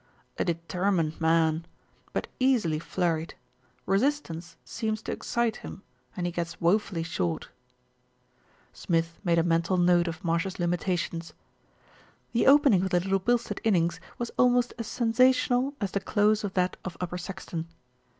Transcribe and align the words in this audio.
"A 0.39 0.43
determined 0.43 1.21
man; 1.21 1.63
but 2.11 2.25
easily 2.39 2.79
flurried. 2.79 3.35
Resistance 3.85 4.57
seems 4.65 4.99
to 5.03 5.11
excite 5.11 5.57
him, 5.57 5.83
and 6.17 6.25
he 6.25 6.31
gets 6.31 6.59
woefully 6.59 7.03
short." 7.03 7.49
Smith 8.73 9.19
made 9.23 9.37
a 9.37 9.43
mental 9.43 9.77
note 9.77 10.07
of 10.07 10.23
Marsh's 10.23 10.57
limitations. 10.57 11.33
The 12.31 12.47
opening 12.47 12.81
of 12.81 12.89
the 12.89 12.99
Little 12.99 13.19
Bilstead 13.19 13.59
innings 13.63 13.99
was 14.17 14.31
almost 14.39 14.73
as 14.79 14.87
sensational 14.87 15.75
as 15.79 15.91
the 15.91 15.99
close 15.99 16.43
of 16.43 16.55
that 16.55 16.77
of 16.83 16.97
Upper 16.99 17.19
Saxton. 17.19 17.67